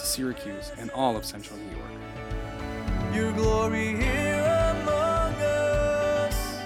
[0.00, 3.14] to Syracuse and all of central New York.
[3.14, 6.58] Your glory here among us.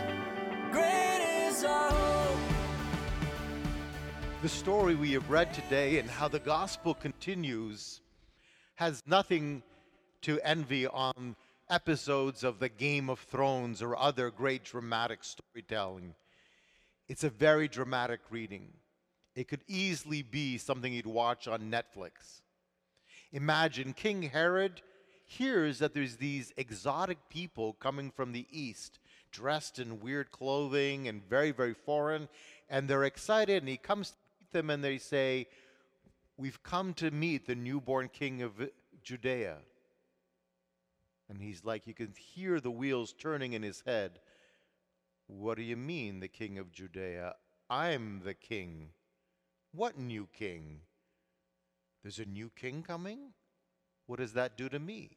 [0.70, 2.38] Great is our hope.
[4.42, 8.02] The story we have read today and how the gospel continues
[8.76, 9.62] has nothing
[10.22, 11.34] to envy on
[11.68, 16.14] episodes of the Game of Thrones or other great dramatic storytelling.
[17.08, 18.68] It's a very dramatic reading.
[19.34, 22.42] It could easily be something you'd watch on Netflix.
[23.34, 24.80] Imagine King Herod
[25.26, 29.00] hears that there's these exotic people coming from the east,
[29.32, 32.28] dressed in weird clothing and very, very foreign,
[32.70, 35.48] and they're excited, and he comes to meet them, and they say,
[36.36, 38.52] We've come to meet the newborn king of
[39.02, 39.56] Judea.
[41.28, 44.20] And he's like, you can hear the wheels turning in his head.
[45.26, 47.34] What do you mean, the king of Judea?
[47.70, 48.90] I'm the king.
[49.72, 50.80] What new king?
[52.04, 53.32] There's a new king coming?
[54.06, 55.16] What does that do to me?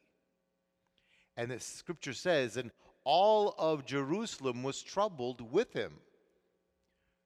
[1.36, 2.72] And the scripture says, and
[3.04, 5.92] all of Jerusalem was troubled with him.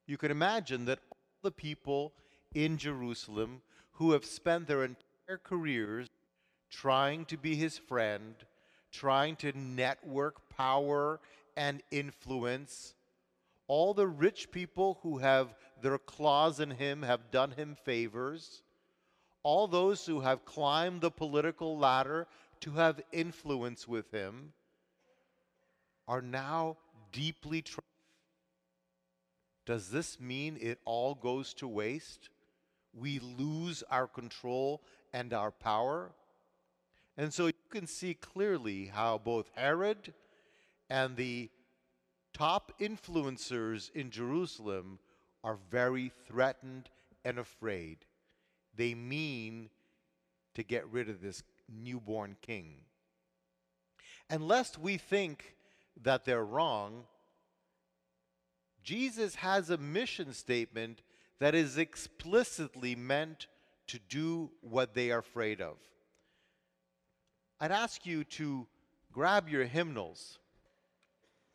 [0.07, 2.13] You can imagine that all the people
[2.55, 6.09] in Jerusalem who have spent their entire careers
[6.69, 8.35] trying to be his friend,
[8.91, 11.21] trying to network power
[11.57, 12.95] and influence,
[13.69, 18.62] all the rich people who have their claws in him have done him favors,
[19.42, 22.26] all those who have climbed the political ladder
[22.60, 24.53] to have influence with him
[26.06, 26.76] are now
[27.10, 27.82] deeply troubled.
[29.66, 32.28] Does this mean it all goes to waste?
[32.92, 34.82] We lose our control
[35.12, 36.12] and our power?
[37.16, 40.12] And so you can see clearly how both Herod
[40.91, 41.50] and the
[42.32, 44.98] top influencers in Jerusalem
[45.44, 46.91] are very threatened
[47.24, 47.98] and afraid.
[48.77, 49.71] They mean
[50.55, 52.77] to get rid of this newborn king.
[54.28, 55.56] And lest we think
[56.03, 57.05] that they're wrong,
[58.83, 61.03] Jesus has a mission statement
[61.38, 63.47] that is explicitly meant
[63.88, 65.77] to do what they are afraid of.
[67.60, 68.66] I'd ask you to
[69.12, 70.39] grab your hymnals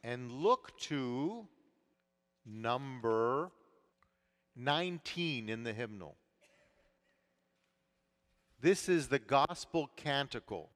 [0.04, 1.48] and look to
[2.46, 3.52] number
[4.56, 6.16] 19 in the hymnal.
[8.60, 10.72] This is the gospel canticle.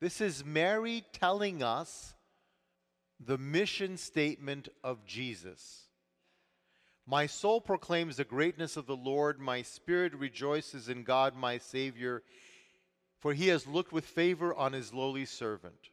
[0.00, 2.14] This is Mary telling us
[3.24, 5.84] the mission statement of Jesus.
[7.06, 9.38] My soul proclaims the greatness of the Lord.
[9.38, 12.22] My spirit rejoices in God, my Savior,
[13.20, 15.90] for he has looked with favor on his lowly servant.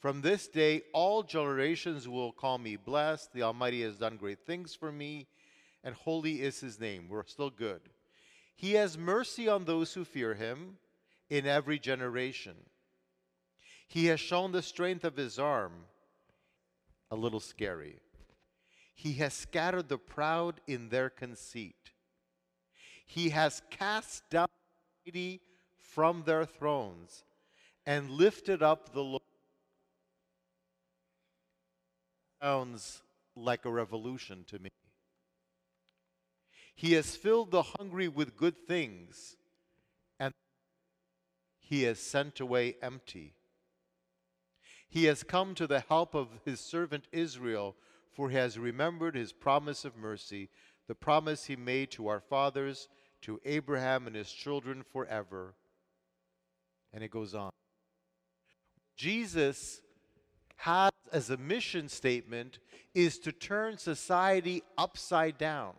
[0.00, 3.32] From this day, all generations will call me blessed.
[3.32, 5.26] The Almighty has done great things for me,
[5.82, 7.06] and holy is his name.
[7.08, 7.80] We're still good.
[8.54, 10.76] He has mercy on those who fear him
[11.28, 12.54] in every generation.
[13.88, 15.72] He has shown the strength of his arm.
[17.10, 17.98] A little scary.
[18.94, 21.90] He has scattered the proud in their conceit.
[23.06, 24.48] He has cast down
[25.04, 25.40] the mighty
[25.76, 27.24] from their thrones
[27.84, 29.22] and lifted up the Lord.
[32.40, 33.02] Sounds
[33.36, 34.70] like a revolution to me.
[36.74, 39.36] He has filled the hungry with good things,
[40.18, 40.32] and
[41.60, 43.34] he has sent away empty.
[44.88, 47.76] He has come to the help of his servant Israel,
[48.12, 50.50] for he has remembered his promise of mercy,
[50.86, 52.88] the promise he made to our fathers,
[53.22, 55.54] to Abraham and his children forever.
[56.92, 57.50] And it goes on.
[58.96, 59.80] Jesus
[60.56, 62.58] has as a mission statement
[62.94, 65.74] is to turn society upside down.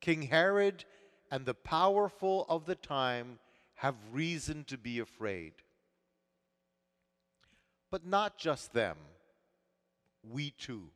[0.00, 0.84] King Herod
[1.30, 3.38] and the powerful of the time
[3.76, 5.52] have reason to be afraid.
[7.90, 8.96] But not just them,
[10.22, 10.90] we too.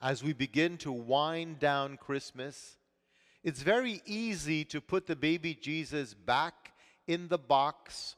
[0.00, 2.76] As we begin to wind down Christmas,
[3.44, 6.72] it's very easy to put the baby Jesus back
[7.06, 8.16] in the box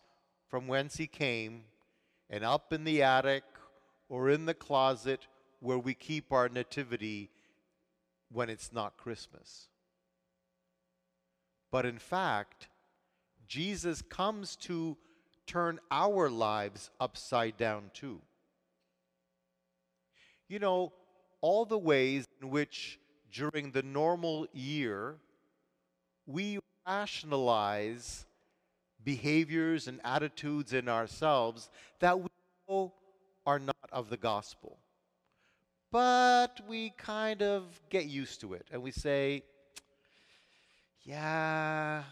[0.48, 1.64] from whence he came
[2.28, 3.44] and up in the attic
[4.08, 5.26] or in the closet
[5.60, 7.30] where we keep our nativity
[8.34, 9.68] when it's not Christmas.
[11.70, 12.68] But in fact,
[13.46, 14.96] Jesus comes to
[15.46, 18.20] turn our lives upside down too.
[20.48, 20.92] You know,
[21.40, 22.98] all the ways in which
[23.32, 25.16] during the normal year
[26.26, 28.26] we rationalize
[29.02, 31.70] behaviors and attitudes in ourselves
[32.00, 32.28] that we
[32.68, 32.92] know
[33.46, 34.78] are not of the gospel.
[35.94, 39.44] But we kind of get used to it and we say,
[41.04, 42.02] yeah,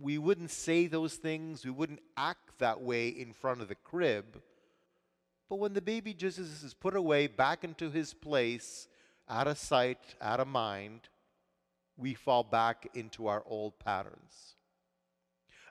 [0.00, 4.40] we wouldn't say those things, we wouldn't act that way in front of the crib.
[5.50, 8.88] But when the baby Jesus is put away back into his place,
[9.28, 11.10] out of sight, out of mind,
[11.98, 14.54] we fall back into our old patterns.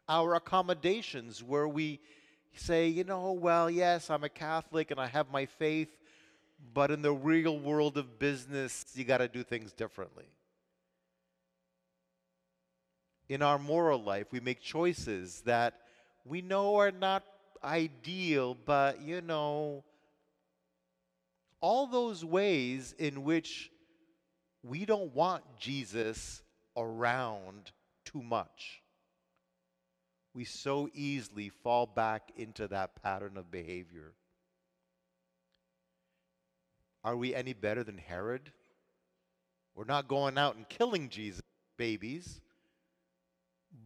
[0.07, 2.01] Our accommodations, where we
[2.53, 5.89] say, you know, well, yes, I'm a Catholic and I have my faith,
[6.73, 10.25] but in the real world of business, you got to do things differently.
[13.27, 15.79] In our moral life, we make choices that
[16.25, 17.23] we know are not
[17.63, 19.83] ideal, but you know,
[21.61, 23.71] all those ways in which
[24.63, 26.43] we don't want Jesus
[26.77, 27.71] around
[28.03, 28.81] too much.
[30.33, 34.13] We so easily fall back into that pattern of behavior.
[37.05, 38.51] Are we any better than Herod?
[39.75, 41.43] We're not going out and killing Jesus
[41.77, 42.41] babies,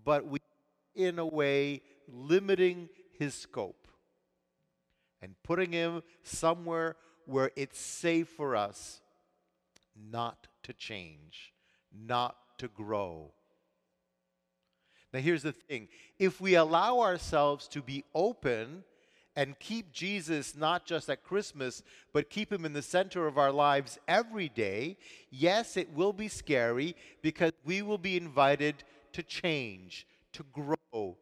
[0.06, 0.40] but we,
[0.96, 2.88] in a way, limiting
[3.18, 3.90] his scope
[5.22, 6.96] and putting him somewhere
[7.26, 9.02] where it's safe for us
[10.10, 11.54] not to change,
[11.94, 13.34] not to grow.
[15.14, 15.90] Now, here's the thing
[16.20, 18.86] if we allow ourselves to be open
[19.36, 21.84] and keep Jesus not just at Christmas,
[22.14, 24.98] but keep him in the center of our lives every day,
[25.30, 28.84] yes, it will be scary because we will be invited
[29.14, 31.18] to change, to grow,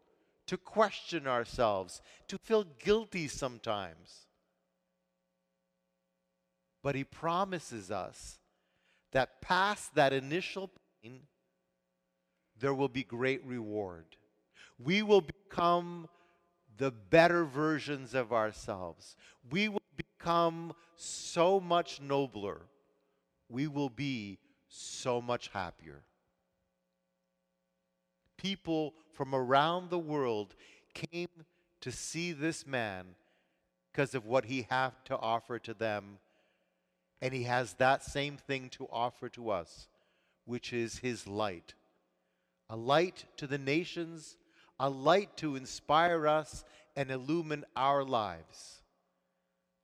[0.47, 4.27] to question ourselves, to feel guilty sometimes.
[6.81, 8.39] But he promises us
[9.11, 10.71] that past that initial
[11.03, 11.21] pain,
[12.59, 14.05] there will be great reward.
[14.79, 16.07] We will become
[16.77, 19.15] the better versions of ourselves.
[19.51, 22.61] We will become so much nobler.
[23.49, 26.03] We will be so much happier.
[28.37, 30.55] People from around the world
[30.93, 31.29] came
[31.81, 33.05] to see this man
[33.91, 36.19] because of what he had to offer to them.
[37.21, 39.87] And he has that same thing to offer to us,
[40.45, 41.73] which is his light.
[42.69, 44.37] A light to the nations,
[44.79, 46.63] a light to inspire us
[46.95, 48.81] and illumine our lives.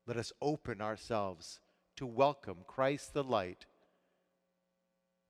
[0.05, 1.59] Let us open ourselves
[1.97, 3.65] to welcome Christ the light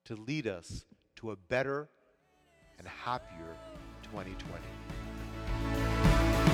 [0.05, 0.85] to lead us
[1.17, 1.89] to a better
[2.77, 3.55] and happier
[4.03, 4.61] 2020.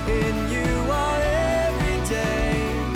[0.07, 2.89] In you our every day